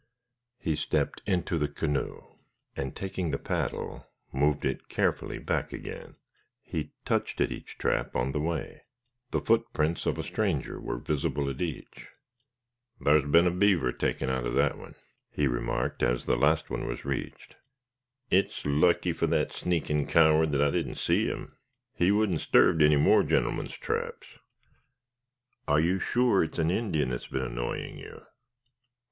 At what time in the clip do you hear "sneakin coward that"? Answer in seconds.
19.49-20.63